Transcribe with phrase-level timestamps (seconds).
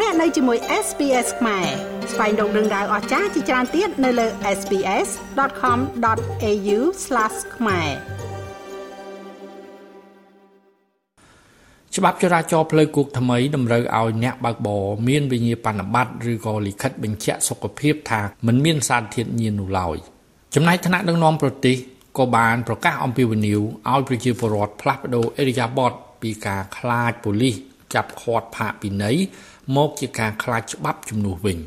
[0.00, 1.66] លោកអ្នកនៅជាមួយ SPS ខ្មែរ
[2.12, 4.26] ស្វែងរកដឹងដៅអស្ចារ្យជាច្រើនទៀតនៅលើ
[4.58, 6.78] SPS.com.au/
[7.56, 7.90] ខ្មែរ
[11.96, 19.96] ច្បាប់ចរាចរណ៍ផ្លូវគោកថ្មីតម្រូវឲ្យអ្នកបើកបរមានវិញ្ញាបនបត្រឬក៏លិខិតបញ្ជាក់សុខភាពថាមិនមានសារធាតុញៀននោះឡើយ
[20.54, 21.76] ចំណែកថ្នាក់ដឹកនាំប្រទេស
[22.18, 23.60] ក៏បានប្រកាសអំពាវនាវ
[23.92, 25.92] ឲ្យប្រជាពលរដ្ឋផ្លាស់ប្តូរអេរិយាបថ
[26.22, 27.56] ពីការខ្លាចប៉ូលីស
[27.94, 29.16] ចាប់ឃាត់ផាកពិន័យ
[29.76, 31.58] មកជាការខ្លាចច្បាប់ជំនួសវិញ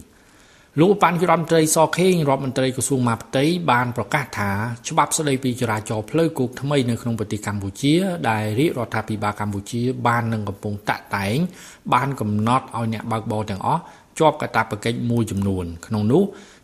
[0.81, 4.51] លោកបានរដ្ឋមន្ត្រីសខេងរដ្ឋមន្ត្រីក្រសួងមហាផ្ទៃបានប្រកាសថា
[4.89, 7.93] ច្បាប់ស្តីពីចរាចរណ៍ផ្លូវគោកថ្មីនៅក្នុងប្រទេសកម្ពុជា
[8.29, 11.37] ដែលរាជរដ្ឋាភិបាលកម្ពុជា បាននឹងកំពុងតាក់តែង
[11.93, 13.81] បានកំណត់ឲ្យអ្នកបើកបរទាំងអស់
[14.19, 16.23] ជាប់កាតព្វកិច្ចមួយចំនួន ក្នុងនោះ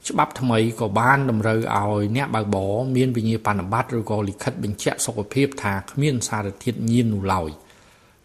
[0.09, 7.51] ច្បាប់ថ្មីក៏បានតម្រូវឲ្យអ្នកបើកបរមានវិញ្ញាបនបត្រឬក៏លិខិតបញ្ជាក់សុខភាពថាគ្មានសារធាតុញៀននោះឡើយ។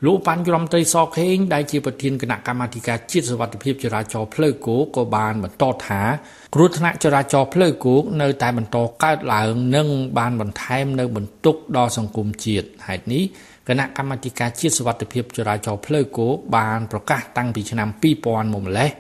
[0.06, 6.02] លោកប៉ាន់ក្រមត្រីសខេងដែលជាប្រធានគណៈកម្មាធិការជាតិសវត្ថិភាពចរាចរណ៍ផ្លូវគោកក៏បានបន្តថា
[6.54, 9.88] គ្រោះថ្នាក់ចរាចរណ៍ផ្លូវគោកនៅតែបន្តកើតឡើងនិង
[10.19, 13.22] បានបន្ថែមនៅបន្ទុកដល់សង្គមជាតិហេតុនេះ
[13.69, 18.91] គណៈកម្មាធិការជាតិសវត្ថិភាពចរាចរណ៍ផ្លូវគោកបានប្រកាសតាំងពីឆ្នាំ2000មកម្លេះ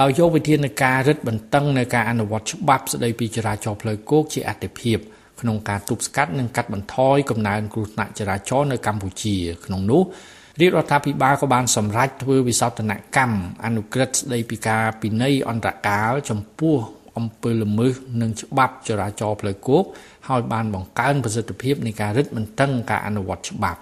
[0.00, 4.98] ដោយយកវិធានការរឹតបន្តឹងនៅការអនុវត្តច្បាប់ស្តីពីចរាចរណ៍ផ្លូវគោកជាអតិភិប
[5.40, 10.02] ក្នុងការទប់ស្កាត់និងកាត់បន្ថយកំណើនគ្រោះថ្នាក់ចរាចរណ៍នៅកម្ពុជាក្នុងនោះ
[10.60, 16.76] រាជរដ្ឋាភិបាលក៏បានសម្រេចធ្វើវិសោធនកម្មអនុក្រឹត្យស្តីពីការពិន័យអន្តរកាលចំពោះ
[17.16, 19.84] អំពើល្មើសនិងច្បាប់ចរាចរណ៍ផ្លូវគោក
[20.28, 23.80] ហើយបានបង្កើនប្រសិទ្ធភាពនៃការរឹតបន្តឹងការអនុវត្តច្បាប់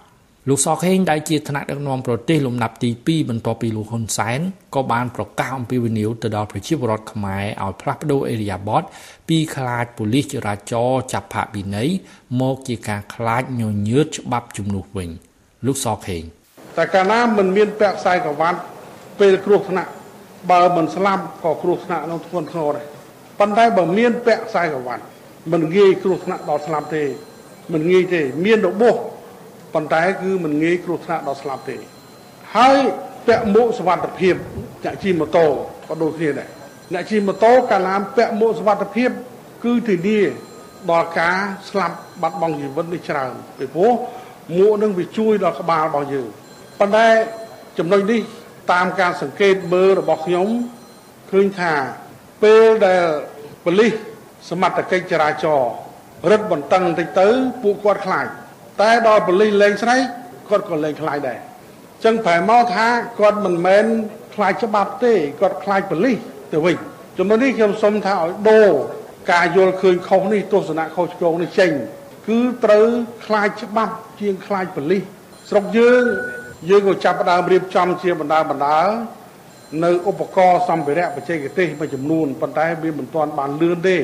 [0.48, 4.40] លោកសខេងដែលជាថ្នាក់ដឹកនាំប្រទេសលំដាប់ទី2បន្ទាប់ពីលោកហ៊ុនសែន
[4.74, 8.82] ក៏បានប្រកាសអំពីវិនិយោគទៅដល់ប្រជាពលរដ្ឋខ្មែរឲ្យផ្លាស់ប្តូរអេរីយ៉ាបត
[9.28, 11.88] ពីខ្លាចប៉ូលីសចរាចរណ៍ចាប់ផាកពិន័យ
[12.40, 15.10] មកជាការខ្លាចញញើតច្បាប់ជំនួសវិញ
[15.66, 16.24] លោកសខេង
[16.76, 18.60] តែកាលណាមិនមានពាក់ខ្សែក្រវ៉ាត់
[19.20, 19.90] ពេលគ្រោះថ្នាក់
[20.50, 22.86] បើមិនស្លាប់ក៏គ្រោះថ្នាក់នឹងធ្ងន់ធ្ងរដែរ
[23.38, 25.04] ប៉ុន្តែបើមានពាក់ខ្សែក្រវ៉ាត់
[25.52, 27.04] មិនងាយគ្រោះថ្នាក់ដល់ស្លាប់ទេ
[27.72, 28.96] មិនងាយទេ មានរបួស
[29.74, 31.76] ប៉ុន្តែគឺមិនងាយគ្រោះថ្នាក់ដល់ស្លាប់ទេ
[32.56, 32.78] ហើយ
[33.26, 34.34] ពាក់មួកសុវត្ថិភាព
[34.84, 35.46] អ្នកជិះម៉ូតូ
[35.88, 36.48] ក៏ដូចគ្នាដែរ
[36.92, 39.10] អ្នកជិះម៉ូតូកាលណាពាក់មួកសុវត្ថិភាព
[39.64, 40.20] គឺធានា
[40.90, 41.36] ដល់ការ
[41.68, 43.92] ស្លាប់បាត់បង់ជីវិតនេះច្រើនពីព្រោះ
[44.58, 46.28] មួកនឹងវាជួយដល់ក្បាលរបស់យើង
[46.78, 47.08] ប៉ុន្តែ
[47.78, 48.20] ចំណុចនេះ
[48.72, 50.48] តាមការសង្កេតមើលរបស់ខ្ញុំ
[51.30, 51.72] ឃើញថា
[52.42, 53.02] ពេលដែល
[53.64, 53.92] ប៉ូលីស
[54.50, 55.72] សមត្ថកិច្ចចរាចរណ៍
[56.30, 57.28] រឹតបន្តឹងបន្តិចទៅ
[57.62, 58.26] ពួកគាត់ខ្លាច
[58.82, 60.02] តែដល់ប៉ូលីសលេងស្រែក
[60.48, 61.42] គាត់ក៏លេងខ្លាចដែរអ
[61.98, 62.86] ញ្ចឹងប្រែមកថា
[63.20, 63.84] គាត់មិនមែន
[64.34, 66.18] ខ្លាចច្បាប់ទេគាត់ខ្លាចប៉ូលីស
[66.52, 66.76] ទៅវិញ
[67.18, 68.70] ចំណុចនេះខ្ញុំសូមថាឲ្យដូរ
[69.32, 71.70] ការយល់ឃើញខុសនេះទស្សនៈខុសឆ្គងនេះចេញ
[72.28, 72.86] គឺត្រូវ
[73.26, 75.02] ខ្លាចច្បាប់ជាងខ្លាចប៉ូលីស
[75.50, 76.04] ស្រុកយើង
[76.68, 78.78] យើងក៏ចាប់ផ្ដើមរៀបចំជាបណ្ដាបណ្ដា
[79.84, 83.96] នៅឧបករណ៍សម្ភារៈបច្ចេកទេសមួយចំនួនប៉ុន្តែវាមិនទាន់បានលឿនទេ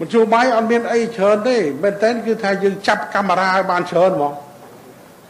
[0.00, 4.32] មជ្ឈបាយអត់មានអីច្រើនទេមែនតើគឺថាយើងចាប់កាមេរ៉ាឲ្យបានច្រើនហ្មង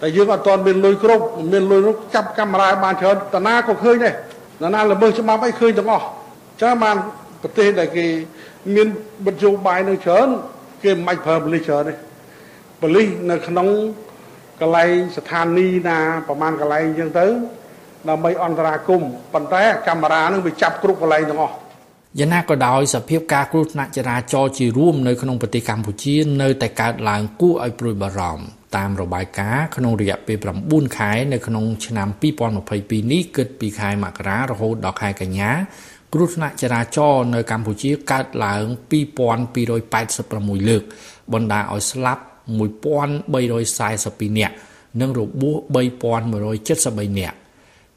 [0.00, 4.15] តែយើងអត់ទាន់មានលុយគ្រប់មានលុយនោះចាប់កាមេរ៉ាឲ្យបានច្រើនតាណាក៏ឃើញដែរ
[4.62, 6.06] តាណាល្មើសច្បាប់អីឃើញទាំងអស់
[6.62, 6.97] ចាបាន
[7.43, 8.06] ប្រទេសដែលគេ
[8.75, 8.87] មាន
[9.27, 10.28] មជ្ឈបាយនៅច្រើន
[10.84, 11.95] គេមិនបាច់ប្រើប៉ូលីសច្រើនទេ
[12.81, 13.66] ប៉ូលីសនៅក្នុង
[14.61, 15.99] កន្លែងស្ថានីយ៍ណា
[16.29, 17.27] ប្រហែលកន្លែងអញ្ចឹងទៅ
[18.09, 19.03] ដើម្បីអន្តរាគម
[19.35, 21.55] ប៉ុន្តែកាមេរ៉ានឹងវាចាប់គ្រប់កន្លែងទាំងអស់
[22.19, 28.45] យ៉ាងណាក៏ដោយសភាពការគ្រោះថ្នាក់ចរាចរណ៍ជារួមនៅក្នុងប្រទេសកម្ពុជា នៅតែកើតឡើងគួរឲ្យព្រួយបារម្ភ
[28.77, 30.39] តាមរបាយការណ៍ក្នុងរយៈពេល
[30.69, 32.09] 9ខែនៅក្នុងឆ្នាំ
[32.61, 35.51] 2022នេះគិតពីខែមករារហូតដល់ខែកញ្ញា
[36.15, 38.65] គ្រោះថ្នាក់ចរាចរណ៍នៅកម្ពុជាកើតឡើង
[39.43, 40.83] 2286លើក
[41.33, 42.23] បណ្ដាលឲ្យស្លាប់
[42.56, 44.54] 1342នាក់
[45.00, 47.36] និងរបួស3173នាក់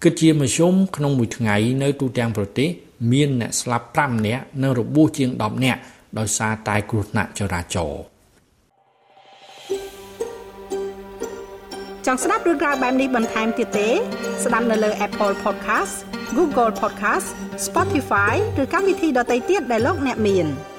[0.03, 2.69] គិតជាមធ្យមក្នុងមួយថ្ងៃនៅទូទាំងប្រទេស
[3.11, 5.79] មានអ្នកស្លាប់5នាក់និងរបួសជាង10នាក់
[6.19, 8.01] ដោយសារតែគ្រោះថ្នាក់ចរាចរណ៍
[12.05, 13.89] ចង់ស្ដាប់រឿងក្រៅបែបនេះបន្ថែមទៀតទេ
[14.43, 15.95] ស្ដាប់នៅលើ Apple Podcast
[16.37, 17.27] Google Podcast
[17.67, 20.47] Spotify ឬកម្មវិធីដទៃទៀតដែលលោកអ្នកមាន។